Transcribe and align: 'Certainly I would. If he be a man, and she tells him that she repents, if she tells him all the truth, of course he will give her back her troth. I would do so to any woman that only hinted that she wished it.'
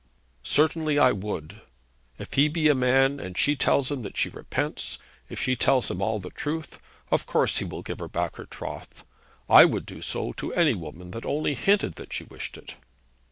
'Certainly 0.41 0.97
I 0.97 1.11
would. 1.11 1.61
If 2.17 2.33
he 2.33 2.47
be 2.47 2.67
a 2.69 2.73
man, 2.73 3.19
and 3.19 3.37
she 3.37 3.55
tells 3.55 3.91
him 3.91 4.01
that 4.01 4.17
she 4.17 4.29
repents, 4.29 4.97
if 5.29 5.39
she 5.39 5.55
tells 5.55 5.91
him 5.91 6.01
all 6.01 6.17
the 6.17 6.31
truth, 6.31 6.79
of 7.11 7.27
course 7.27 7.59
he 7.59 7.65
will 7.65 7.83
give 7.83 7.99
her 7.99 8.07
back 8.09 8.37
her 8.37 8.45
troth. 8.45 9.05
I 9.47 9.63
would 9.63 9.85
do 9.85 10.01
so 10.01 10.33
to 10.33 10.55
any 10.55 10.73
woman 10.73 11.11
that 11.11 11.23
only 11.23 11.53
hinted 11.53 11.97
that 11.97 12.13
she 12.13 12.23
wished 12.23 12.57
it.' 12.57 12.73